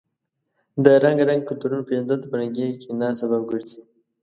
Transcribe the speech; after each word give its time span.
د 0.83 0.85
رنګارنګ 1.03 1.41
کلتورونو 1.49 1.85
پیژندل 1.87 2.17
د 2.21 2.25
فرهنګي 2.31 2.67
غنا 2.85 3.09
سبب 3.21 3.41
ګرځي. 3.51 3.81